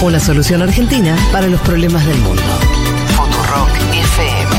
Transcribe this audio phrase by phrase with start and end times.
[0.00, 2.42] Una solución argentina para los problemas del mundo.
[3.16, 4.58] Futurock FM.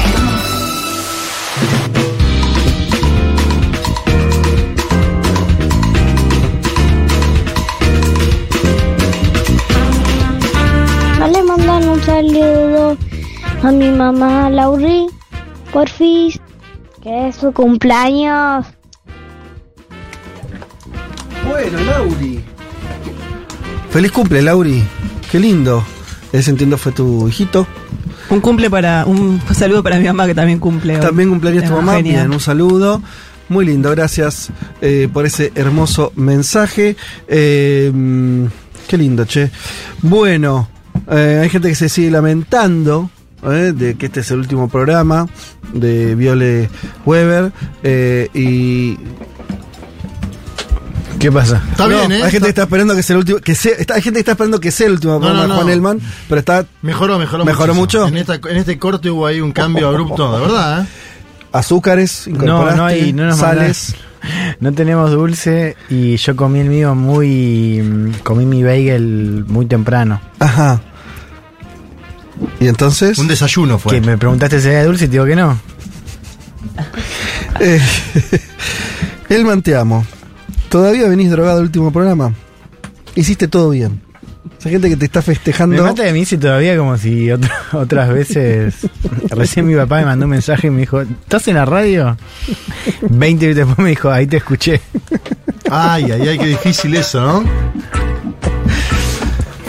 [11.32, 12.98] le mandan un saludo
[13.64, 15.08] a mi mamá Lauri,
[15.72, 16.40] porfis,
[17.02, 18.66] que es su cumpleaños.
[21.48, 22.44] Bueno, Lauri.
[23.90, 24.84] Feliz cumple, Lauri.
[25.32, 25.84] Qué lindo.
[26.32, 27.68] Ese entiendo fue tu hijito.
[28.30, 29.06] Un cumple para.
[29.06, 30.96] Un saludo para mi mamá que también cumple.
[30.96, 31.02] hoy.
[31.02, 31.98] También cumpleaños tu mamá.
[31.98, 33.02] Bien, un saludo.
[33.48, 36.96] Muy lindo, gracias eh, por ese hermoso mensaje.
[37.28, 37.92] Eh,
[38.88, 39.50] qué lindo, che.
[40.04, 40.70] Bueno,
[41.10, 43.10] eh, hay gente que se sigue lamentando
[43.42, 45.28] de que este es el último programa
[45.74, 46.70] de Viole
[47.06, 47.52] Weber.
[48.34, 48.98] y.
[51.20, 51.62] ¿Qué pasa?
[51.72, 52.24] Está bien, ¿eh?
[52.24, 53.40] Hay gente que está esperando que sea el último.
[53.40, 55.44] Que sea, está- hay gente que está esperando que sea el último No, programa no,
[55.44, 55.56] de no.
[55.62, 56.00] Juan Elman,
[56.30, 56.66] pero está.
[56.82, 58.06] Mejoró, mejoró, ¿Mejoró muchísimo.
[58.06, 58.16] mucho?
[58.16, 60.88] En, esta, en este corte hubo ahí un cambio abrupto, de verdad, ¿eh?
[61.52, 63.94] Azúcares, No, incorporaste, no hay, no nos sales.
[63.96, 63.96] mandás.
[64.60, 68.12] No tenemos dulce y yo comí el mío muy.
[68.24, 70.20] Comí mi bagel muy temprano.
[70.40, 70.82] Ajá.
[72.60, 73.18] Y entonces.
[73.18, 73.94] Un desayuno fue.
[73.94, 75.58] Que me preguntaste si era dulce y te digo que no.
[77.62, 77.82] Eh,
[79.30, 80.06] Elman, te amo.
[80.70, 82.34] ¿Todavía venís drogado al último programa?
[83.16, 84.02] Hiciste todo bien.
[84.60, 85.84] Esa gente que te está Me festejando.
[85.84, 88.76] mata de mí si todavía como si otra- otras veces.
[89.30, 92.18] Recién mi papá me mandó un mensaje y me dijo: ¿Estás en la radio?
[93.10, 94.82] 20 minutos después me dijo: Ahí te escuché.
[95.72, 97.44] Ay, ay, ay, qué difícil eso, ¿no?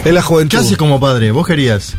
[0.04, 0.58] Es la ¿Qué juventud.
[0.58, 1.30] haces como padre?
[1.30, 1.94] ¿Vos querías?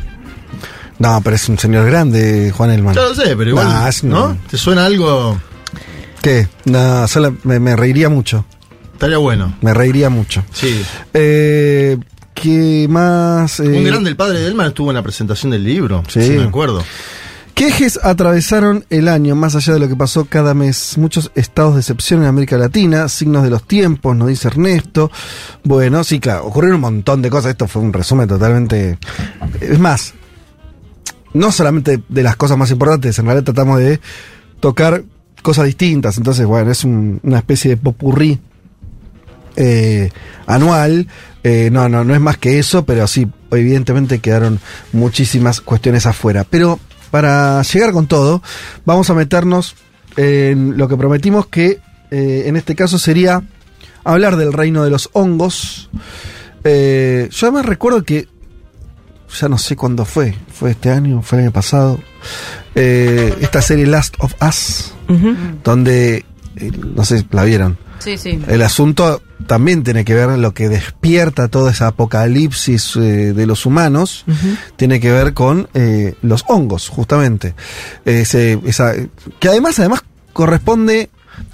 [1.00, 2.94] No, pero es un señor grande, Juan Elman.
[2.96, 4.38] Ya lo sé, pero igual, Nah, es un- ¿no?
[4.50, 5.40] ¿Te suena algo?
[6.22, 6.48] ¿Qué?
[6.66, 8.46] No, solo me, me reiría mucho.
[9.02, 9.52] Estaría bueno.
[9.62, 10.44] Me reiría mucho.
[10.54, 10.80] Sí.
[11.16, 11.98] Eh,
[12.36, 13.60] ¿Qué más?
[13.60, 16.04] Eh, Un grande, el padre de Elman estuvo en la presentación del libro.
[16.08, 16.22] Sí.
[16.22, 16.30] Sí.
[16.34, 16.84] me acuerdo.
[17.56, 21.00] ¿Qué ejes atravesaron el año más allá de lo que pasó cada mes?
[21.00, 25.10] Muchos estados de excepción en América Latina, signos de los tiempos, nos dice Ernesto.
[25.64, 27.50] Bueno, sí, claro, ocurrieron un montón de cosas.
[27.54, 29.00] Esto fue un resumen totalmente.
[29.62, 30.14] Es más,
[31.34, 34.00] no solamente de las cosas más importantes, en realidad tratamos de
[34.60, 35.04] tocar
[35.42, 36.18] cosas distintas.
[36.20, 38.40] Entonces, bueno, es un- una especie de popurrí
[39.56, 40.12] eh,
[40.46, 41.08] anual.
[41.44, 44.60] Eh, no, no, no es más que eso, pero sí, evidentemente quedaron
[44.94, 46.46] muchísimas cuestiones afuera.
[46.50, 46.80] Pero
[47.10, 48.42] para llegar con todo,
[48.86, 49.76] vamos a meternos
[50.18, 51.80] en lo que prometimos que
[52.12, 53.42] eh, en este caso sería
[54.04, 55.90] hablar del reino de los hongos.
[56.64, 58.28] Eh, yo además recuerdo que,
[59.40, 62.00] ya no sé cuándo fue, fue este año, fue el año pasado,
[62.76, 64.94] eh, esta serie Last of Us,
[65.64, 66.26] donde,
[66.96, 67.78] no sé, la vieron.
[68.02, 68.42] Sí, sí.
[68.48, 73.66] El asunto también tiene que ver lo que despierta toda esa apocalipsis eh, de los
[73.66, 74.26] humanos,
[74.76, 77.54] tiene que ver con eh, los hongos, justamente.
[78.06, 78.94] Ese, esa,
[79.40, 80.04] que además, además
[80.34, 81.10] corresponde.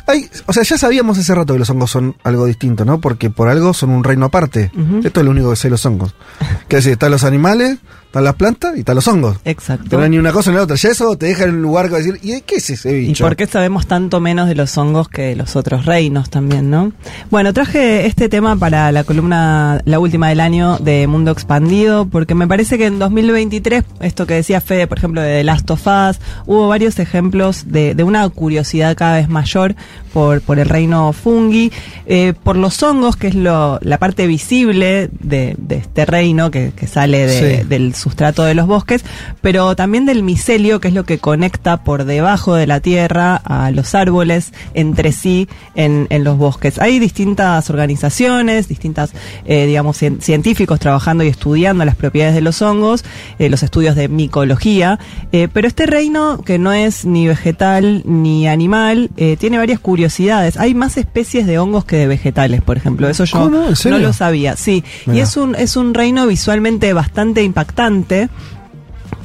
[0.08, 3.00] Hay, o sea, ya sabíamos hace rato que los hongos son algo distinto, ¿no?
[3.02, 4.72] Porque por algo son un reino aparte.
[5.04, 6.16] Esto es lo único que sé de los hongos.
[6.68, 9.38] Que decir, están los animales, están las plantas y están los hongos.
[9.46, 9.86] Exacto.
[9.90, 10.76] Pero no hay ni una cosa ni la otra.
[10.76, 13.24] Ya eso te deja en un lugar que decir, ¿y qué es ese ¿Y bicho?
[13.24, 16.92] por qué sabemos tanto menos de los hongos que de los otros reinos también, no?
[17.32, 22.36] Bueno, traje este tema para la columna, la última del año de Mundo Expandido, porque
[22.36, 25.88] me parece que en 2023, esto que decía Fede, por ejemplo, de The Last of
[25.88, 29.76] Us, hubo varios ejemplos de, de una curiosidad cada vez mayor
[30.14, 31.72] por, por el reino fungi,
[32.06, 36.72] eh, por los hongos, que es lo, la parte visible de, de este reino que,
[36.76, 37.68] que sale de- Sí.
[37.68, 39.04] del sustrato de los bosques,
[39.42, 43.70] pero también del micelio, que es lo que conecta por debajo de la tierra a
[43.72, 46.80] los árboles entre sí en, en los bosques.
[46.80, 49.12] Hay distintas organizaciones, distintas,
[49.46, 53.04] eh, digamos, cien- científicos trabajando y estudiando las propiedades de los hongos,
[53.40, 55.00] eh, los estudios de micología,
[55.54, 59.10] pero este reino, que no es ni vegetal ni animal,
[59.40, 60.58] tiene varias curiosidades.
[60.58, 63.08] Hay más especies de hongos que de vegetales, por ejemplo.
[63.08, 63.70] Eso yo ¿Cómo?
[63.70, 64.00] ¿En serio?
[64.00, 64.58] no lo sabía.
[64.58, 68.28] Sí, y es un, es un reino visualmente bastante impactante.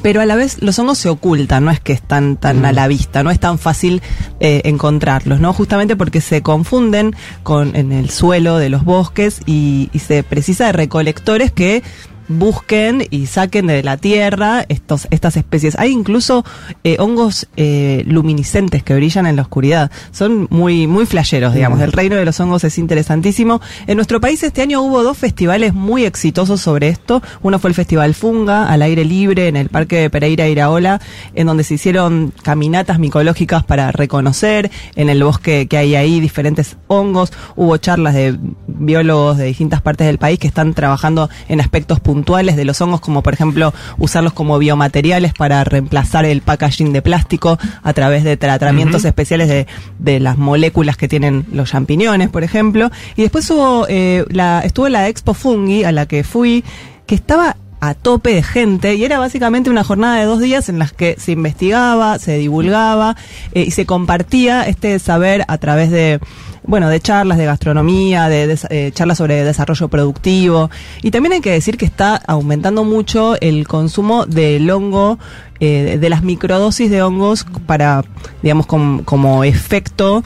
[0.02, 2.86] Pero a la vez los hongos se ocultan, no es que están tan a la
[2.86, 4.02] vista, no es tan fácil
[4.38, 5.52] eh, encontrarlos, ¿no?
[5.52, 10.66] Justamente porque se confunden con en el suelo de los bosques y, y se precisa
[10.66, 11.82] de recolectores que
[12.28, 15.78] busquen y saquen de la tierra estos, estas especies.
[15.78, 16.44] Hay incluso
[16.84, 19.90] eh, hongos eh, luminiscentes que brillan en la oscuridad.
[20.10, 21.80] Son muy, muy flasheros, digamos.
[21.80, 23.60] El reino de los hongos es interesantísimo.
[23.86, 27.22] En nuestro país este año hubo dos festivales muy exitosos sobre esto.
[27.42, 31.00] Uno fue el Festival Funga, al aire libre, en el Parque de Pereira Iraola,
[31.34, 36.76] en donde se hicieron caminatas micológicas para reconocer en el bosque que hay ahí diferentes
[36.86, 37.32] hongos.
[37.56, 42.56] Hubo charlas de biólogos de distintas partes del país que están trabajando en aspectos puntuales
[42.56, 47.58] de los hongos, como por ejemplo usarlos como biomateriales para reemplazar el packaging de plástico
[47.82, 49.66] a través de tratamientos especiales de,
[49.98, 52.90] de las moléculas que tienen los champiñones, por ejemplo.
[53.16, 56.64] Y después hubo, eh, la, estuvo la Expo Fungi a la que fui,
[57.06, 60.78] que estaba a tope de gente y era básicamente una jornada de dos días en
[60.78, 63.16] las que se investigaba, se divulgaba
[63.54, 66.20] eh, y se compartía este saber a través de
[66.64, 70.70] bueno, de charlas de gastronomía, de, des- eh, charlas sobre desarrollo productivo.
[71.02, 75.18] Y también hay que decir que está aumentando mucho el consumo del hongo,
[75.58, 78.04] eh, de- de las microdosis de hongos para,
[78.44, 80.22] digamos, com- como efecto.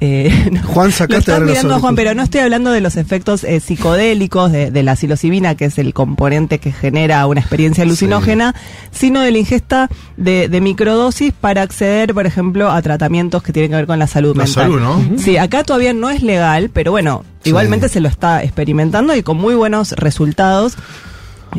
[0.00, 0.30] Eh,
[0.64, 3.60] Juan, lo sacate los mirando a Juan, pero no estoy hablando de los efectos eh,
[3.60, 8.54] psicodélicos de, de la psilocibina, que es el componente que genera una experiencia alucinógena,
[8.90, 13.70] sino de la ingesta de, de microdosis para acceder, por ejemplo, a tratamientos que tienen
[13.70, 14.64] que ver con la salud La mental.
[14.64, 15.18] salud, ¿no?
[15.18, 19.36] Sí, acá todavía no es legal, pero bueno, igualmente se lo está experimentando y con
[19.36, 20.76] muy buenos resultados.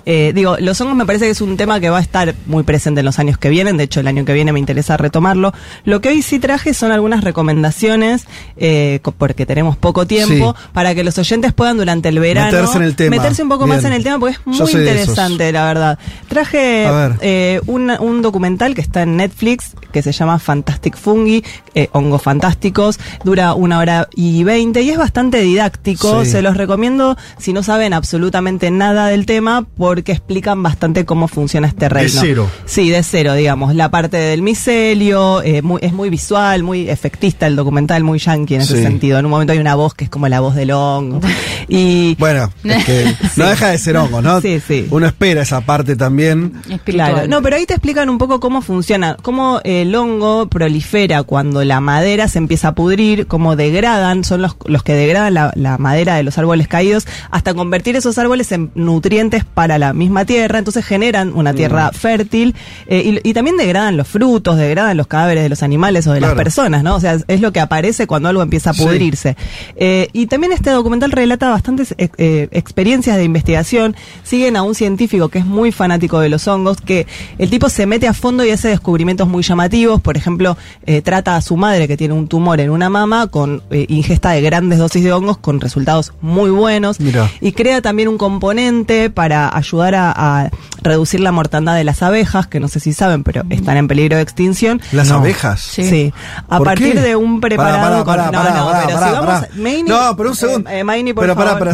[0.06, 2.64] Eh, digo, los hongos me parece que es un tema que va a estar muy
[2.64, 3.78] presente en los años que vienen.
[3.78, 5.54] De hecho, el año que viene me interesa retomarlo.
[5.84, 8.26] Lo que hoy sí traje son algunas recomendaciones,
[8.58, 10.66] eh, porque tenemos poco tiempo, Sí.
[10.74, 13.16] para que los oyentes puedan durante el verano Meterse en el tema.
[13.18, 16.00] meterse un poco más en el tema, porque es muy interesante, la verdad.
[16.28, 17.16] Traje A ver.
[17.22, 21.44] eh, un, un documental que está en Netflix que se llama Fantastic Fungi,
[21.76, 26.24] eh, hongos fantásticos, dura una hora y veinte y es bastante didáctico.
[26.24, 26.32] Sí.
[26.32, 31.68] Se los recomiendo si no saben absolutamente nada del tema porque explican bastante cómo funciona
[31.68, 32.22] este reino.
[32.22, 32.48] cero.
[32.66, 33.74] Sí, de cero, digamos.
[33.74, 38.54] La parte del micelio, eh, muy- es muy visual, muy efectista el documental, muy yankee
[38.56, 38.84] en ese Sí.
[38.84, 39.18] sentido.
[39.18, 41.20] En un momento hay una voz que es como la voz del hongo.
[41.68, 43.06] Y Bueno, es que
[43.38, 44.42] no deja de ser hongo, ¿no?
[44.42, 44.88] Sí, sí.
[44.92, 46.54] Uno espera esa parte también.
[46.70, 47.12] Espiritual.
[47.14, 51.64] Claro, no, pero ahí te explican un poco cómo funciona, cómo el hongo prolifera cuando
[51.64, 55.78] la madera se empieza a pudrir, cómo degradan, son los, los que degradan la, la
[55.78, 60.60] madera de los árboles caídos, hasta convertir esos árboles en nutrientes para la misma tierra,
[60.60, 61.96] entonces generan una tierra Mm.
[61.96, 62.56] fértil
[62.88, 66.20] eh, y, y también degradan los frutos, degradan los cadáveres de los animales o de
[66.20, 66.36] Claro.
[66.36, 66.96] las personas, ¿no?
[66.96, 68.84] O sea, es, lo que aparece cuando algo empieza a Sí.
[68.84, 69.36] pudrirse.
[69.76, 73.96] Eh, y también este documental relata bastantes eh, experiencias de investigación.
[74.24, 77.08] Siguen a un científico que es muy fanático de los hongos, que
[77.38, 80.02] el tipo se mete a fondo y hace descubrimientos muy llamativos.
[80.02, 80.58] Por ejemplo,
[81.04, 84.80] trata a su madre que tiene un tumor en una mama con ingesta de grandes
[84.80, 87.00] dosis de hongos con resultados muy buenos.
[87.00, 87.30] Mira.
[87.42, 90.50] Y crea también un componente para ayudar a, a
[90.84, 94.18] reducir la mortandad de las abejas, que no sé si saben, pero están en peligro
[94.18, 94.82] de extinción.
[94.92, 95.16] Las No.
[95.16, 95.62] abejas.
[95.62, 96.14] Sí.
[96.50, 97.02] A ¿Por partir qué?
[97.02, 99.48] de un preparado Pará, pará, con- pará, no, no, pará, pero pará, si vamos.
[99.58, 100.70] Maini- No, pero un segundo.
[100.70, 101.50] Eh, eh, Maini, por pero favor.
[101.60, 101.74] para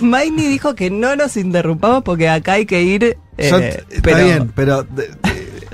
[0.00, 3.16] Maini, dijo que no nos interrumpamos porque acá hay que ir.
[3.36, 5.10] eh, Yo- está pero- bien, pero de-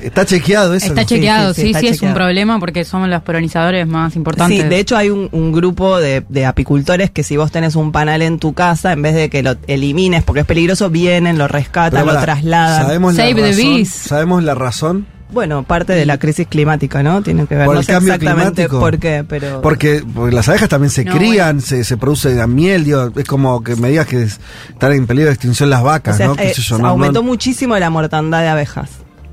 [0.07, 0.87] está chequeado eso.
[0.87, 1.07] Está ¿no?
[1.07, 4.63] chequeado, sí, sí, es un problema porque somos los polinizadores más importantes.
[4.63, 7.93] Sí, de hecho hay un, un grupo de, de apicultores que si vos tenés un
[7.93, 11.49] panal en tu casa, en vez de que lo elimines porque es peligroso, vienen, lo
[11.49, 12.83] rescatan, Pero lo trasladan.
[12.83, 13.75] ¿Sabemos Save la the razón?
[13.75, 13.89] bees.
[13.91, 15.07] ¿Sabemos la razón?
[15.33, 17.21] Bueno, parte de la crisis climática, ¿no?
[17.23, 17.65] Tiene que ver.
[17.65, 18.79] Por no el sé cambio exactamente climático.
[18.79, 19.63] por qué, pero.
[19.63, 23.25] Porque, porque las abejas también se No, crían, se, se produce la miel, digo, es
[23.25, 26.29] como que me digas que es- están en peligro de extinción las O vacas, sea,
[26.29, 26.37] ¿no?
[26.37, 28.91] Qué eh, sé yo, no- aumentó no- muchísimo la mortandad de abejas.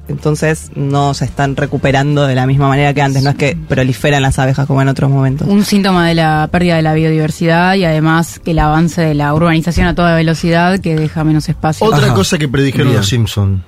[0.07, 3.23] Entonces no se están recuperando de la misma manera que antes.
[3.23, 5.47] No es que proliferan las abejas como en otros momentos.
[5.47, 9.33] Un síntoma de la pérdida de la biodiversidad y además que el avance de la
[9.33, 11.87] urbanización a toda velocidad que deja menos espacio.
[11.87, 12.13] Otra Ajá.
[12.13, 13.61] cosa que predijeron los Simpsons.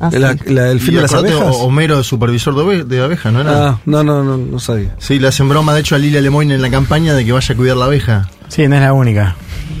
[0.00, 0.18] Ah, sí.
[0.18, 1.56] la- la- el fin de las abejas.
[1.60, 3.68] Homero de supervisor de, de abejas, ¿no era?
[3.68, 4.94] Ah, no, no, no, no sabía.
[4.98, 7.54] Sí, le hacen broma, de hecho, a Lilia Lemoyne en la campaña de que vaya
[7.54, 8.28] a cuidar la abeja.
[8.48, 9.36] Sí, no es la única.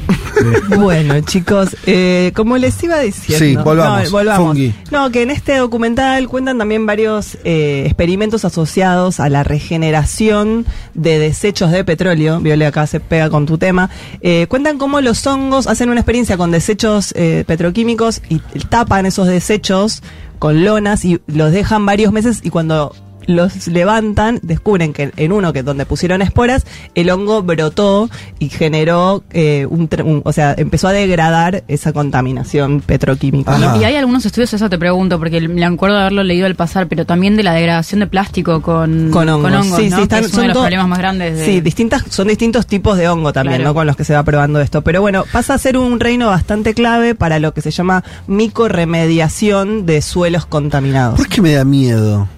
[0.76, 3.44] Bueno, chicos, eh, como les iba diciendo.
[3.44, 4.04] Sí, volvamos.
[4.04, 4.58] No, volvamos.
[4.90, 11.18] No, que en este documental cuentan también varios eh, experimentos asociados a la regeneración de
[11.18, 12.40] desechos de petróleo.
[12.40, 13.90] Viole, acá se pega con tu tema.
[14.20, 19.26] Eh, cuentan cómo los hongos hacen una experiencia con desechos eh, petroquímicos y tapan esos
[19.26, 20.02] desechos
[20.38, 22.94] con lonas y los dejan varios meses y cuando
[23.26, 29.22] los levantan, descubren que en uno que donde pusieron esporas, el hongo brotó y generó
[29.30, 29.88] eh, un,
[30.24, 33.54] o sea, empezó a degradar esa contaminación petroquímica.
[33.54, 33.76] Ajá.
[33.78, 36.88] Y hay algunos estudios, eso te pregunto, porque me acuerdo de haberlo leído al pasar,
[36.88, 39.96] pero también de la degradación de plástico con, Con hongos, sí, ¿no?
[39.96, 41.38] sí, Que están, es uno son de los problemas más grandes.
[41.38, 43.70] De, Sí, distintas, son distintos tipos de hongo también, Claro.
[43.70, 43.74] ¿no?
[43.74, 44.82] Con los que se va probando esto.
[44.82, 49.86] Pero bueno, pasa a ser un reino bastante clave para lo que se llama micorremediación
[49.86, 51.16] de suelos contaminados.
[51.16, 52.28] ¿Por qué me da miedo?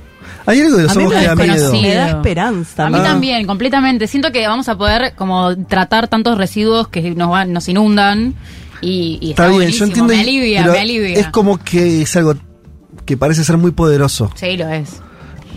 [0.47, 1.73] Hay algo de los A mí me que da miedo.
[1.73, 2.87] Me da esperanza.
[2.87, 3.05] A mí Ah.
[3.05, 4.07] también, completamente.
[4.07, 8.35] Siento que vamos a poder como tratar tantos residuos que nos van, nos inundan
[8.83, 9.79] y, y está, Está bien, buenísimo.
[9.79, 10.13] yo entiendo.
[10.15, 11.15] me alivia, me alivia.
[11.19, 12.35] Es como que es algo
[13.07, 14.31] que parece ser muy poderoso.
[14.35, 15.01] Sí, lo es.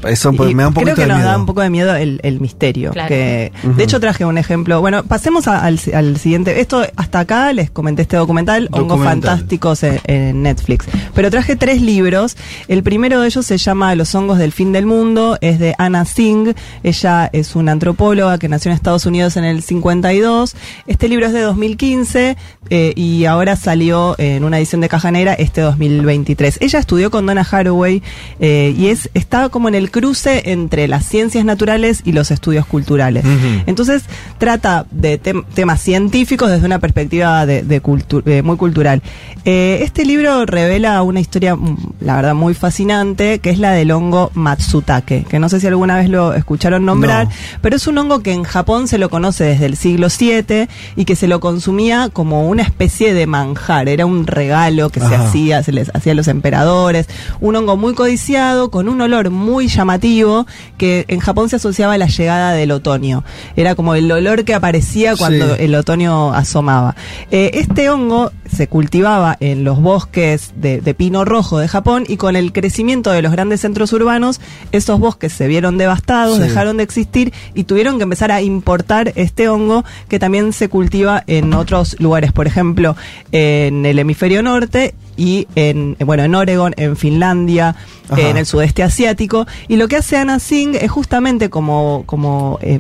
[0.06, 1.30] Eso pues, Y me da un poquito creo que de nos miedo.
[1.32, 2.92] da un poco de miedo el, el misterio.
[2.92, 3.08] Claro.
[3.10, 3.74] que, Ujú.
[3.74, 4.80] De hecho, traje un ejemplo.
[4.82, 6.60] Bueno, pasemos a- al, al siguiente.
[6.60, 9.30] Esto, hasta acá les comenté este documental, Hongos Documental.
[9.32, 10.86] Fantásticos en, en Netflix.
[11.13, 12.38] Pero traje tres libros.
[12.68, 15.38] El primero de ellos se llama Los hongos del fin del mundo.
[15.42, 16.56] Es de Anna Singh.
[16.84, 20.56] Ella es una antropóloga que nació en Estados Unidos en el 52.
[20.88, 22.38] Este libro es de 2015
[22.70, 26.58] eh, y ahora salió en una edición de caja negra este 2023.
[26.62, 28.01] Ella estudió con Donna Haraway
[28.39, 32.65] eh, y es está como en el cruce entre las ciencias naturales y los estudios
[32.65, 33.24] culturales.
[33.65, 34.03] Entonces
[34.38, 39.01] trata de tem- temas científicos desde una perspectiva de, de cultu- eh, muy cultural.
[39.46, 43.91] Eh, este libro revela una historia, mm, la verdad, muy fascinante, que es la del
[43.91, 47.32] hongo Matsutake, que no sé si alguna vez lo escucharon nombrar, No.
[47.62, 51.06] pero es un hongo que en Japón se lo conoce desde el siglo VII y
[51.06, 55.63] que se lo consumía como una especie de manjar, era un regalo que se hacía,
[55.63, 57.08] se les hacía a los emperadores,
[57.39, 60.46] un hongo muy codiciado, con un olor muy llamativo,
[60.77, 63.24] que en Japón se asociaba a la llegada del otoño.
[63.55, 65.63] Era como el olor que aparecía cuando Sí.
[65.63, 66.96] el otoño asomaba.
[67.31, 72.17] Eh, este hongo se cultivaba en los bosques de, de pino rojo de Japón y
[72.17, 74.41] con el crecimiento de los grandes centros urbanos,
[74.72, 76.43] esos bosques se vieron devastados, Sí.
[76.43, 81.24] dejaron de existir y tuvieron que empezar a importar este hongo que también se cultiva
[81.27, 82.96] en otros lugares, por ejemplo,
[83.31, 87.75] en el hemisferio norte y en bueno en Oregon, en Finlandia,
[88.09, 88.21] Ajá.
[88.21, 89.45] en el sudeste asiático.
[89.67, 92.79] Y lo que hace Anna Singh es justamente como, como eh,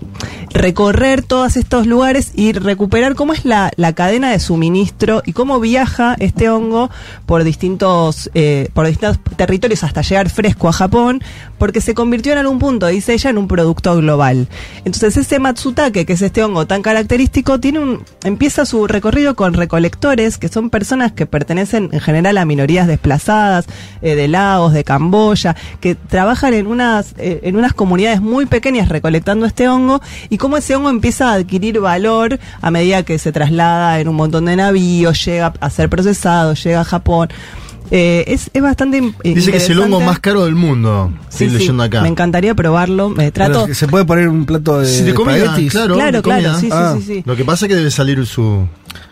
[0.51, 5.59] recorrer todos estos lugares y recuperar cómo es la, la cadena de suministro y cómo
[5.59, 6.89] viaja este hongo
[7.25, 11.21] por distintos, eh, por distintos territorios hasta llegar fresco a Japón,
[11.57, 14.47] porque se convirtió en algún punto, dice ella, en un producto global.
[14.85, 19.53] Entonces ese Matsutake, que es este hongo tan característico, tiene un, empieza su recorrido con
[19.53, 23.67] recolectores, que son personas que pertenecen en general a minorías desplazadas,
[24.01, 28.89] eh, de Laos, de Camboya, que trabajan en unas, eh, en unas comunidades muy pequeñas
[28.89, 33.31] recolectando este hongo, y cómo ese hongo empieza a adquirir valor a medida que se
[33.31, 37.29] traslada en un montón de navíos, llega a ser procesado, llega a Japón.
[37.89, 41.11] Eh, es, es bastante Dice que es el hongo más caro del mundo.
[41.29, 42.01] Sí, Estoy sí, leyendo acá.
[42.01, 43.09] Me encantaría probarlo.
[43.09, 43.63] Me trato.
[43.63, 45.71] Pero ¿Se puede poner un plato de, Sí, de comida, espaguetis?
[45.71, 45.95] claro.
[45.95, 46.59] Claro, de claro, comida.
[46.59, 46.95] sí, sí, Ah.
[46.97, 47.23] sí, sí.
[47.25, 48.67] Lo que pasa es que debe salir su.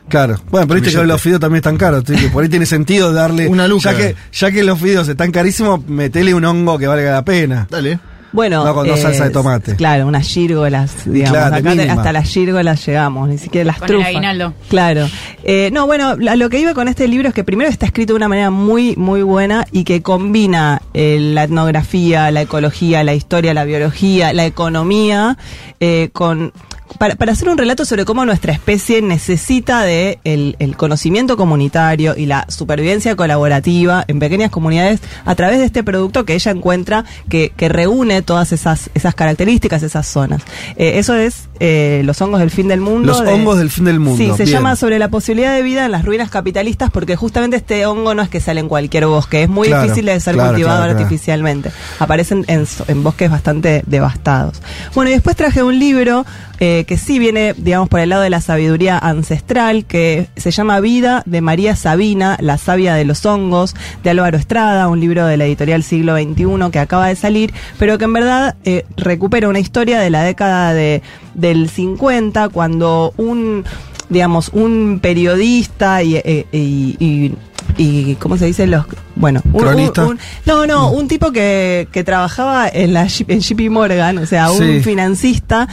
[0.10, 0.36] Claro.
[0.52, 2.04] Bueno, pero viste que los fideos también están caros.
[2.04, 3.48] que por ahí tiene sentido darle.
[3.48, 3.92] Una luca.
[3.94, 7.68] Ya que, ya que los fideos están carísimos, metele un hongo que valga la pena.
[7.70, 8.00] Dale.
[8.36, 9.76] Bueno, No, con dos salsa de tomate.
[9.76, 11.38] Claro, unas gírgolas, digamos.
[11.38, 14.08] claro, Acá te- hasta las gírgolas llegamos, ni siquiera las Con el trufas.
[14.10, 14.54] aguinaldo.
[14.70, 15.08] Claro.
[15.44, 18.18] Eh, no, bueno, lo que iba con este libro es que primero está escrito de
[18.18, 23.54] una manera muy, muy buena y que combina eh, la etnografía, la ecología, la historia,
[23.54, 25.38] la biología, la economía,
[25.80, 26.52] eh, con
[26.98, 32.16] para, para hacer un relato sobre cómo nuestra especie necesita de el, el conocimiento comunitario
[32.18, 37.06] y la supervivencia colaborativa en pequeñas comunidades a través de este producto que ella encuentra
[37.30, 40.42] que, que reúne todas esas, esas características, esas zonas.
[40.78, 43.08] Eh, eso es eh, los hongos del fin del mundo.
[43.08, 44.56] Los hongos del fin del mundo, Sí, se bien.
[44.58, 48.22] llama sobre la posibilidad de vida en las ruinas capitalistas porque justamente este hongo no
[48.22, 50.98] es que sale en cualquier bosque, es muy Claro, difícil de ser claro, cultivado claro,
[51.00, 51.72] artificialmente.
[52.00, 54.62] Aparecen en, en bosques bastante devastados.
[54.94, 56.26] Bueno, y después traje un libro
[56.60, 60.80] eh, que sí viene, digamos, por el lado de la sabiduría ancestral, que se llama
[60.80, 65.38] Vida de María Sabina, la sabia de los hongos, de Álvaro Estrada, un libro de
[65.38, 69.60] la editorial Siglo XXI que acaba de salir, pero que en verdad eh, recupera una
[69.60, 71.02] historia de la década de,
[71.34, 73.64] del 50, cuando un
[74.08, 77.34] digamos, un periodista y, eh, y, y-
[77.78, 78.68] y- ¿cómo se dice?
[78.68, 78.86] Los,
[79.16, 80.04] bueno, un, ¿Cronista?
[80.04, 84.26] un- un- no, no, un tipo que, que trabajaba en la en JP Morgan, o
[84.26, 84.80] sea, un Sí.
[84.82, 85.68] financista,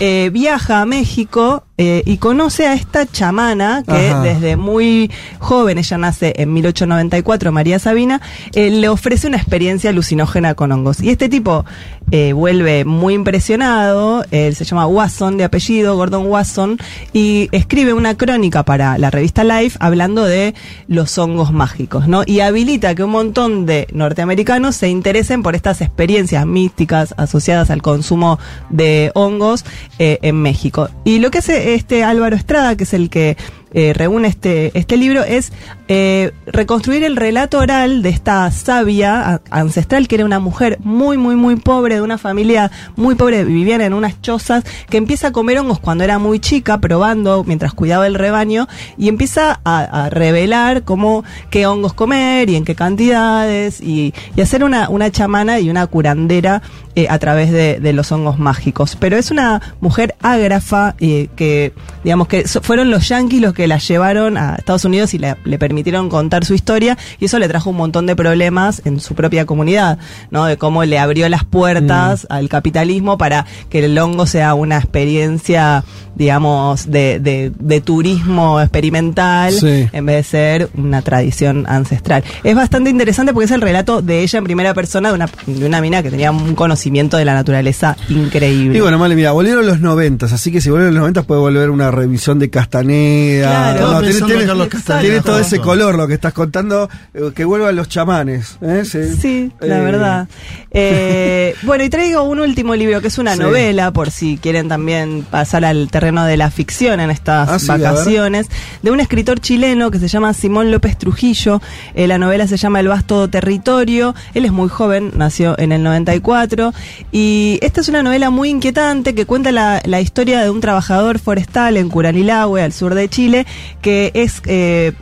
[0.00, 4.20] eh, viaja a México eh, y conoce a esta chamana que Ajá.
[4.22, 8.20] desde muy joven, ella nace en 1894, María Sabina,
[8.52, 11.00] eh, le ofrece una experiencia alucinógena con hongos.
[11.00, 11.64] Y este tipo
[12.10, 16.78] eh, vuelve muy impresionado, él se llama Watson de apellido, Gordon Watson,
[17.12, 20.54] y escribe una crónica para la revista Life hablando de
[20.88, 22.22] los hongos mágicos, ¿no?
[22.26, 27.82] Y habilita que un montón de norteamericanos se interesen por estas experiencias místicas asociadas al
[27.82, 28.38] consumo
[28.70, 29.64] de hongos
[29.98, 30.88] eh, en México.
[31.04, 33.36] Y lo que hace este Álvaro Estrada, que es el que
[33.72, 35.52] eh, reúne este, este libro, es
[35.88, 41.36] eh, reconstruir el relato oral de esta sabia ancestral, que era una mujer muy, muy,
[41.36, 45.58] muy pobre, de una familia muy pobre, vivían en unas chozas, que empieza a comer
[45.58, 50.84] hongos cuando era muy chica, probando mientras cuidaba el rebaño, y empieza a, a revelar
[50.84, 55.70] cómo, qué hongos comer y en qué cantidades, y, y hacer una, una chamana y
[55.70, 56.62] una curandera
[56.98, 58.96] eh, a través de, de los hongos mágicos.
[58.98, 63.66] Pero es una mujer ágrafa eh, que, digamos que so- fueron los yanquis los que
[63.68, 67.48] la llevaron a Estados Unidos y le, le permitieron contar su historia y eso le
[67.48, 69.98] trajo un montón de problemas en su propia comunidad,
[70.30, 70.46] ¿no?
[70.46, 75.84] De cómo le abrió las puertas al capitalismo para que el hongo sea una experiencia,
[76.16, 79.88] digamos, de, de, de turismo experimental Sí.
[79.92, 82.24] en vez de ser una tradición ancestral.
[82.44, 85.66] Es bastante interesante porque es el relato de ella en primera persona de una, de
[85.66, 88.78] una mina que tenía un conocimiento de la naturaleza increíble.
[88.78, 91.70] Y bueno, Male, mira, volvieron los noventas, así que si vuelven los noventas puede volver
[91.70, 93.48] una revisión de Castaneda.
[93.74, 93.80] Claro.
[93.80, 96.88] No, tiene, pensando tiene- en Carlos Castaneda, tiene todo ese color lo que estás contando,
[97.14, 98.58] eh, que vuelvan los chamanes.
[98.62, 98.82] ¿eh?
[98.84, 100.28] Sí, la Eh, verdad.
[100.70, 103.40] Eh, bueno, y traigo un último libro que es una Sí.
[103.40, 107.66] novela, por si quieren también pasar al terreno de la ficción en estas Ah, sí,
[107.68, 108.46] vacaciones,
[108.82, 111.60] de un escritor chileno que se llama Simón López Trujillo.
[111.94, 114.14] Eh, la novela se llama El vasto territorio.
[114.34, 116.72] Él es muy joven, nació en el 94.
[117.12, 121.76] Y esta es una novela muy inquietante que cuenta la, historia de un trabajador forestal
[121.76, 123.46] en Curanilahue, al sur de Chile,
[123.82, 124.42] que es...
[124.46, 124.92] eh,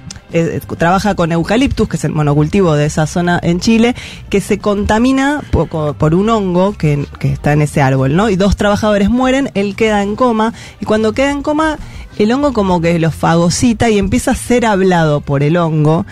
[0.77, 3.95] trabaja con eucaliptus, que es el monocultivo de esa zona en Chile,
[4.29, 8.29] que se contamina por, por un hongo que, que está en ese árbol, ¿no?
[8.29, 11.79] Y dos trabajadores mueren, él queda en coma, y cuando queda en coma,
[12.19, 16.07] el hongo como que lo fagocita y empieza a ser hablado por el hongo.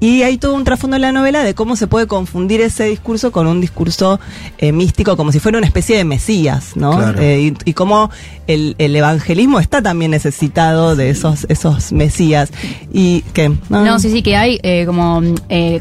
[0.00, 3.32] Y hay todo un trasfondo en la novela de cómo se puede confundir ese discurso
[3.32, 4.20] con un discurso
[4.58, 6.96] eh, místico, como si fuera una especie de mesías, ¿no?
[6.96, 7.20] Claro.
[7.20, 8.10] Eh, y, y cómo
[8.48, 12.50] el, el evangelismo está también necesitado de esos, esos mesías.
[12.92, 15.80] Y que No, sí, sí, que hay eh, como eh,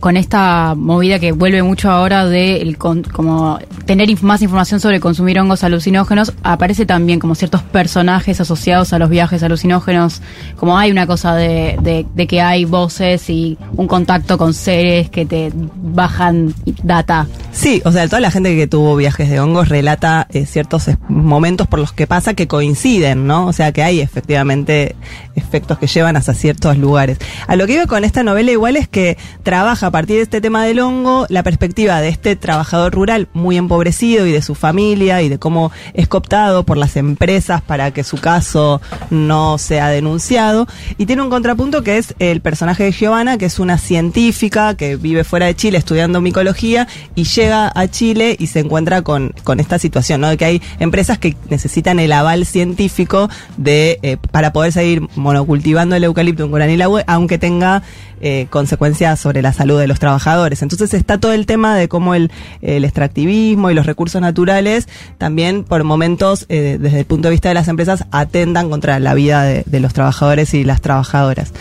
[0.00, 4.80] con esta movida que vuelve mucho ahora de el con- como tener inf- más información
[4.80, 10.20] sobre consumir hongos alucinógenos, aparece también como ciertos personajes asociados a los viajes alucinógenos,
[10.56, 15.08] como hay una cosa de, de, de que hay voces y un contacto con seres
[15.08, 17.26] que te bajan data.
[17.52, 21.66] Sí, o sea, toda la gente que tuvo viajes de hongos relata eh, ciertos momentos
[21.68, 23.46] por los que pasa que coinciden, ¿no?
[23.46, 24.96] O sea, que hay efectivamente
[25.36, 27.18] efectos que llevan hacia ciertos lugares.
[27.46, 30.40] A lo que iba con esta novela igual es que trabaja a partir de este
[30.40, 35.22] tema del hongo la perspectiva de este trabajador rural muy empobrecido y de su familia
[35.22, 40.66] y de cómo es cooptado por las empresas para que su caso no sea denunciado.
[40.96, 44.96] Y tiene un contrapunto que es el personaje de Giovanna, que es una científica que
[44.96, 49.60] vive fuera de Chile estudiando micología y llega a Chile y se encuentra con, con
[49.60, 50.28] esta situación, ¿no?
[50.28, 55.96] De que hay empresas que necesitan el aval científico de eh, para poder seguir monocultivando
[55.96, 57.82] el eucalipto en Curanilahue, aunque tenga
[58.20, 60.62] eh, consecuencias sobre la salud de los trabajadores.
[60.62, 62.30] Entonces está todo el tema de cómo el,
[62.62, 67.48] el extractivismo y los recursos naturales también por momentos, eh, desde el punto de vista
[67.48, 71.52] de las empresas, atendan contra la vida de, de los trabajadores y las trabajadoras.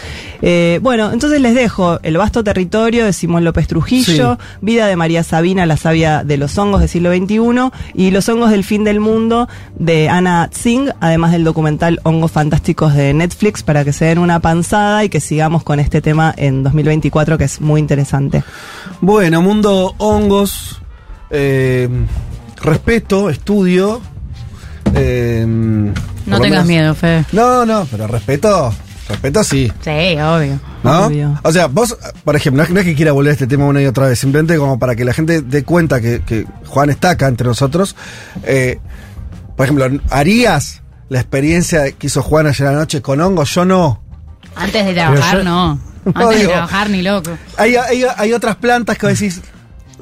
[0.41, 5.23] Eh, bueno, entonces les dejo El vasto territorio de Simón López Trujillo, Vida de María
[5.23, 8.99] Sabina, la sabia de los hongos del siglo XXI, y Los hongos del fin del
[8.99, 14.19] mundo de Ana Tsing, además del documental Hongos Fantásticos de Netflix, para que se den
[14.19, 18.43] una panzada y que sigamos con este tema en 2024, que es muy interesante.
[19.01, 20.81] Bueno, mundo hongos,
[21.29, 21.87] eh,
[22.61, 24.01] respeto, estudio.
[24.93, 27.25] eh, No tengas menos- miedo, Fe.
[27.31, 28.73] No, no, pero respeto,
[29.09, 29.71] respeto sí.
[29.81, 30.59] Sí, obvio.
[30.83, 31.05] ¿No?
[31.07, 31.39] Obvio.
[31.43, 33.65] O sea, vos, por ejemplo, no es, no es que quiera volver a este tema
[33.65, 36.89] una y otra vez, simplemente como para que la gente dé cuenta que, que Juan
[36.89, 37.95] está acá entre nosotros.
[38.43, 38.79] Eh,
[39.55, 43.53] por ejemplo, ¿harías la experiencia que hizo Juan ayer anoche con hongos?
[43.53, 44.01] Yo no.
[44.55, 45.79] Antes de trabajar, yo- no.
[46.15, 47.37] No, Antes de digo- trabajar, ni loco.
[47.57, 49.41] Hay, hay, hay otras plantas que vos decís,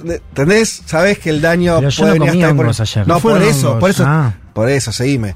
[0.03, 0.81] ¿entendés?
[0.85, 3.07] Sabés que el daño Pero yo puede no venir hasta por- ayer.
[3.07, 3.79] No, por eso, hongos.
[3.79, 4.33] por eso, Ah.
[4.53, 5.35] por eso, seguime.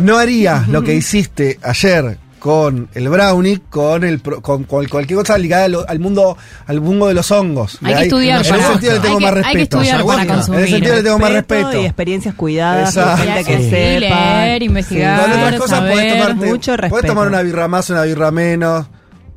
[0.00, 5.16] No harías lo que hiciste ayer con el brownie, con el pro- con, con cualquier
[5.20, 7.78] cosa ligada al, al mundo al mundo de los hongos.
[7.84, 9.80] Hay que estudiar En ese sentido le tengo hay que- más hay que respeto.
[9.82, 11.80] estudiar para En ese sentido le tengo más respeto.
[11.80, 13.70] y experiencias cuidadas, gente que Sí.
[13.70, 14.44] sepa.
[14.44, 15.20] Leer, investigar.
[15.20, 17.06] Con otras cosas podés saber, tomarte, mucho podés respeto.
[17.06, 18.86] tomar una birra más, una birra menos.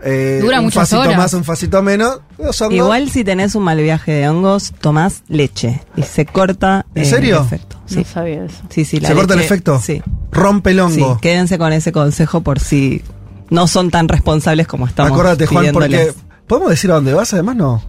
[0.03, 1.17] Eh, Dura un muchas facito horas.
[1.17, 2.19] más, un facito menos.
[2.37, 6.85] Los hongos- Igual si tenés un mal viaje de hongos, tomás leche y se corta
[6.95, 7.37] ¿En eh, serio?
[7.39, 7.77] el efecto.
[7.85, 8.57] Sí, No sabía eso.
[8.69, 9.79] sí, sí, la ¿Se corta el leche- efecto?
[9.83, 10.01] Sí.
[10.31, 11.19] Rompe el Sí, hongo.
[11.21, 13.01] quédense con ese consejo por si
[13.49, 15.87] no son tan responsables como estamos Acordate, Juan, porque.
[15.89, 16.15] pidiéndoles.
[16.47, 17.33] ¿Podemos decir a dónde vas?
[17.33, 17.83] Además, no.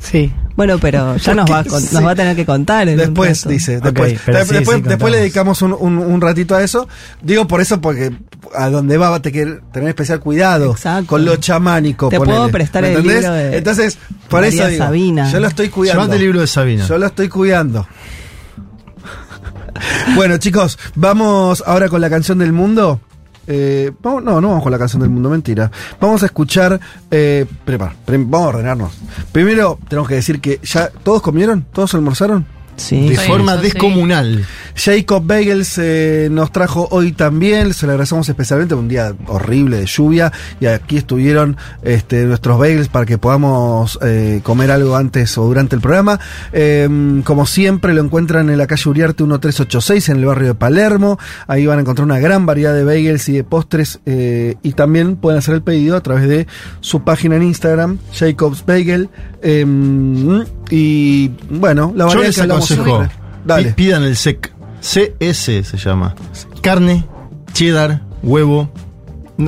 [0.00, 0.32] Sí.
[0.56, 1.94] Bueno, pero ya nos va, a con- Sí.
[1.94, 2.88] nos va a tener que contar.
[2.88, 3.48] en un Después, rato.
[3.50, 3.78] dice.
[3.78, 6.62] Ok, Después, pero De- sí, después, sí, después le dedicamos un, un- un ratito a
[6.62, 6.88] eso.
[7.22, 8.12] Digo por eso, porque
[8.54, 11.06] a donde va va a tener, tener especial cuidado Exacto.
[11.08, 12.08] con lo chamánico.
[12.08, 12.36] Te ponele.
[12.38, 13.20] puedo prestar ¿Me el entendés?
[13.22, 15.30] libro de Entonces, por María eso digo, Sabina.
[15.32, 16.02] yo lo estoy cuidando.
[16.02, 16.86] Llevate el libro de Sabina.
[16.86, 17.86] Yo lo estoy cuidando.
[20.14, 23.00] bueno, chicos, vamos ahora con la canción del mundo.
[23.48, 25.70] Eh, no, no vamos con la canción del mundo, mentira.
[26.00, 26.80] Vamos a escuchar.
[27.10, 28.92] Eh, prepara, vamos a ordenarnos.
[29.30, 30.88] Primero, tenemos que decir que ya.
[30.88, 31.64] ¿Todos comieron?
[31.72, 32.46] ¿Todos almorzaron?
[32.76, 33.08] Sí.
[33.08, 33.68] de Sí, forma eso sí.
[33.70, 34.44] descomunal.
[34.74, 39.86] Jacob Bagels eh, nos trajo hoy también, se lo agradecemos especialmente un día horrible de
[39.86, 45.44] lluvia y aquí estuvieron este, nuestros bagels para que podamos eh, comer algo antes o
[45.46, 46.20] durante el programa.
[46.52, 51.18] Eh, como siempre lo encuentran en la calle Uriarte 1386 en el barrio de Palermo,
[51.46, 55.16] ahí van a encontrar una gran variedad de bagels y de postres eh, y también
[55.16, 56.46] pueden hacer el pedido a través de
[56.80, 59.08] su página en Instagram, Jacob's Bagel.
[60.70, 63.06] Eh, y bueno, la Yo variedad les aconsejo.
[63.44, 63.68] Dale.
[63.68, 64.52] pi- pidan el SEC.
[64.80, 66.14] CS se llama.
[66.62, 67.04] Carne,
[67.52, 68.70] cheddar, huevo.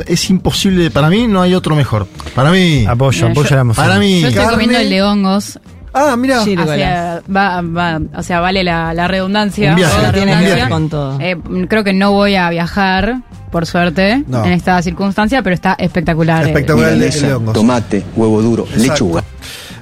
[0.06, 2.06] Es imposible, para mí no hay otro mejor.
[2.34, 2.84] Para mí.
[2.86, 3.86] Apoyo, Mira, apoyo yo- la moción.
[3.86, 4.20] Para mí.
[4.20, 4.52] Yo estoy Carne.
[4.52, 5.58] comiendo el de hongos.
[5.94, 6.36] Ah, mira.
[6.44, 6.50] Sí.
[6.50, 6.74] O Gírgola.
[6.76, 9.70] sea, va, va- o sea, vale la, la redundancia.
[9.70, 10.02] Un viaje.
[10.02, 10.68] la redundancia.
[10.68, 11.18] con todo.
[11.20, 11.36] Eh,
[11.68, 14.44] creo que no voy a viajar, por suerte, No.
[14.44, 16.44] en esta circunstancia, pero está espectacular.
[16.44, 16.48] eh.
[16.48, 17.54] Espectacular el de, el de Milanesa, hongos.
[17.54, 18.82] tomate, huevo duro, Exacto.
[18.92, 19.24] lechuga.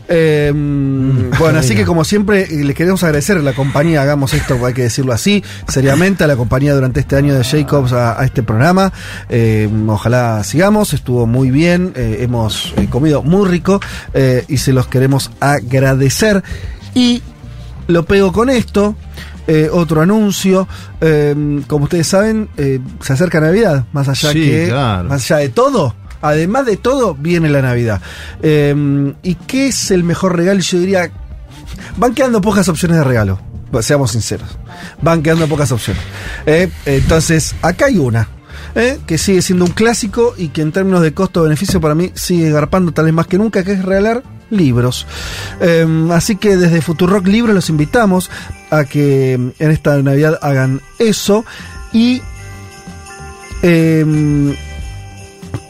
[0.08, 0.52] Eh,
[1.38, 5.12] bueno, así que como siempre, les queremos agradecer la compañía, hagamos esto, hay que decirlo
[5.12, 8.92] así, seriamente, a la compañía durante este año de Jacobs a, a este programa.
[9.28, 13.80] Eh, ojalá sigamos, estuvo muy bien, eh, hemos eh, comido muy rico
[14.14, 16.42] eh, y se los queremos agradecer.
[16.94, 17.22] Y
[17.88, 18.94] lo pego con esto.
[19.48, 20.66] eh, otro anuncio,
[21.00, 25.08] eh, como ustedes saben, eh, se acerca Navidad, más allá Sí, que, claro.
[25.08, 28.00] más allá de todo, además de todo, viene la Navidad.
[28.42, 30.60] Eh, ¿Y qué es el mejor regalo?
[30.60, 31.10] Yo diría,
[31.96, 33.38] van quedando pocas opciones de regalo,
[33.70, 34.48] pues, seamos sinceros.
[35.02, 36.02] Van quedando pocas opciones.
[36.46, 38.28] Eh, entonces, acá hay una.
[38.74, 42.50] eh, que sigue siendo un clásico y que en términos de costo-beneficio para mí sigue
[42.50, 45.06] garpando tal vez más que nunca, que es regalar libros.
[45.60, 48.30] Eh, así que desde Futurock Libros los invitamos
[48.70, 51.44] a que en esta Navidad hagan eso
[51.92, 52.20] y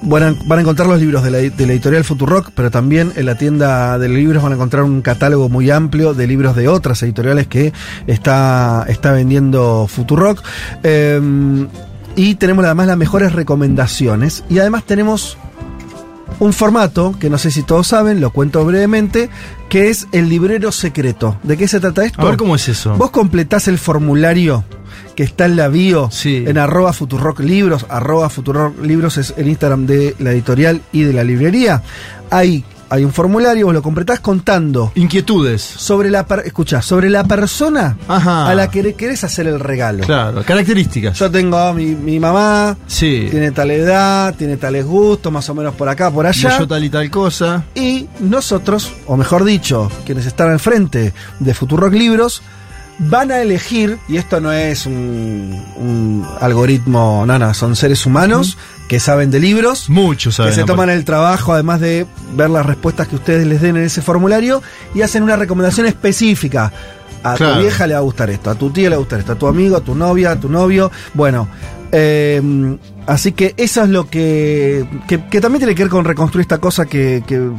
[0.03, 3.13] van a, van a encontrar los libros de la, de la editorial Futurock, pero también
[3.17, 6.69] en la tienda de libros van a encontrar un catálogo muy amplio de libros de
[6.69, 7.73] otras editoriales que
[8.07, 10.43] está, está vendiendo Futurock.
[10.83, 11.21] Eh,
[12.17, 14.43] y tenemos además las mejores recomendaciones.
[14.49, 15.37] Y además tenemos
[16.39, 19.29] un formato que no sé si todos saben, lo cuento brevemente,
[19.69, 21.39] que es el librero secreto.
[21.43, 22.23] ¿De qué se trata esto?
[22.23, 22.97] A ver cómo es eso.
[22.97, 24.65] Vos completás el formulario
[25.17, 26.45] que está en la bio Sí.
[26.47, 31.13] en arroba Futurock Libros, arroba Futurock Libros es el Instagram de la editorial y de
[31.13, 31.83] la librería.
[32.31, 35.61] Ahí hay un formulario, vos lo completás contando Inquietudes.
[35.61, 38.47] sobre la escuchá, sobre la persona Ajá.
[38.49, 40.05] a la que le querés hacer el regalo.
[40.05, 41.19] Claro, características.
[41.19, 43.27] Yo tengo a mi, mi mamá, sí.
[43.29, 46.59] tiene tal edad, tiene tales gustos, más o menos por acá, por allá.
[46.61, 47.65] Yo tal y tal cosa.
[47.75, 52.41] Y nosotros, o mejor dicho, quienes están al frente de Futurock Libros,
[52.99, 58.57] van a elegir, y esto no es un, un algoritmo, no, no, son seres humanos
[58.89, 60.53] que saben de libros, Muchos saben.
[60.53, 63.83] que se toman el trabajo, además de ver las respuestas que ustedes les den en
[63.85, 64.63] ese formulario,
[64.95, 66.73] y hacen una recomendación específica.
[67.23, 67.55] A Claro.
[67.57, 69.33] tu vieja le va a gustar esto, a tu tía le va a gustar esto,
[69.33, 70.93] a tu amigo, a tu novia, a tu novio.
[71.15, 71.49] Bueno,
[71.91, 72.41] eh,
[73.07, 76.59] así que eso es lo que, que, que también tiene que ver con reconstruir esta
[76.59, 77.51] cosa que, que,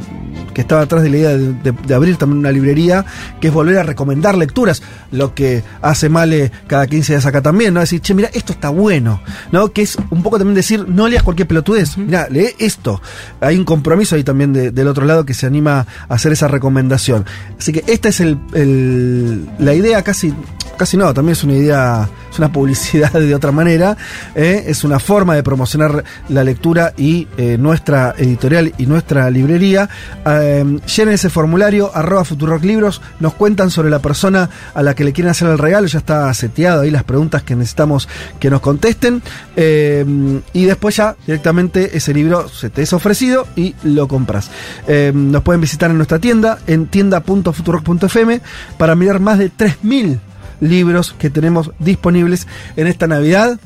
[0.54, 3.04] que estaba atrás de la idea de, de- de abrir también una librería,
[3.40, 7.74] que es volver a recomendar lecturas, lo que hace Male cada 15 días acá también,
[7.74, 7.80] ¿no?
[7.80, 9.20] Decir, che, mira, esto está bueno,
[9.52, 9.72] ¿no?
[9.72, 13.00] Que es un poco también decir, no leas cualquier pelotudez, mira, lee esto.
[13.40, 16.48] Hay un compromiso ahí también de- del otro lado que se anima a hacer esa
[16.48, 17.24] recomendación.
[17.58, 20.32] Así que esta es el, el- la idea casi,
[20.76, 23.96] casi no, también es una idea, es una publicidad de otra manera,
[24.34, 24.64] ¿eh?
[24.66, 29.88] es una forma de promocionar la lectura y eh, nuestra editorial y nuestra librería.
[30.26, 35.04] Eh, llenen ese formulario, arroba Futurock Libros, nos cuentan sobre la persona a la que
[35.04, 38.60] le quieren hacer el regalo, ya está seteado ahí las preguntas que necesitamos que nos
[38.60, 39.22] contesten.
[39.56, 44.50] Eh, y después ya directamente ese libro se te es ofrecido y lo compras.
[44.86, 48.40] Eh, nos pueden visitar en nuestra tienda, en tienda.futurock.fm,
[48.76, 50.18] para mirar más de 3.000
[50.60, 52.46] libros que tenemos disponibles
[52.76, 53.58] en esta Navidad.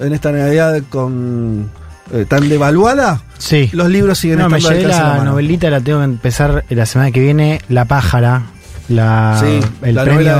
[0.00, 1.70] En esta Navidad con
[2.12, 3.68] eh, tan devaluada, Sí.
[3.72, 5.24] los libros siguen No, me estando al llevé la mano.
[5.32, 7.60] novelita, la tengo que empezar la semana que viene.
[7.68, 8.42] La pájara,
[8.88, 10.34] la, Sí, el la premio del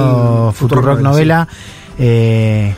[0.55, 1.49] Futurock Futurock Novela.
[1.99, 2.75] Eh,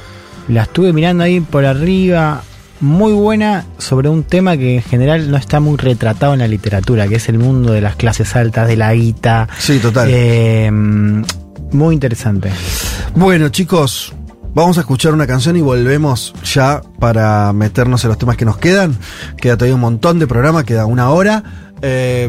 [0.49, 2.43] la estuve mirando ahí por arriba.
[2.81, 7.09] Muy buena sobre un tema que en general no está muy retratado en la literatura,
[7.09, 9.49] que es el mundo de las clases altas, de la guita.
[9.59, 10.09] Sí, total.
[10.11, 10.71] Eh,
[11.73, 12.51] muy interesante.
[13.17, 14.14] Bueno, chicos,
[14.55, 18.59] vamos a escuchar una canción y volvemos ya para meternos en los temas que nos
[18.59, 18.97] quedan.
[19.37, 21.43] Queda todavía un montón de programa, queda una hora.
[21.81, 22.29] eh,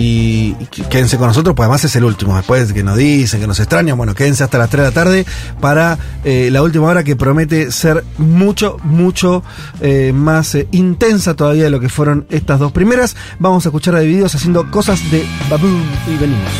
[0.00, 0.52] y
[0.88, 2.36] quédense con nosotros, pues además es el último.
[2.36, 5.26] Después que nos dicen, que nos extrañan, bueno, quédense hasta las 3 de la tarde
[5.60, 9.42] para eh, la última hora que promete ser mucho, mucho
[9.80, 13.16] eh, más eh, intensa todavía de lo que fueron estas dos primeras.
[13.40, 16.52] Vamos a escuchar a Divididos haciendo cosas de Babu y venimos.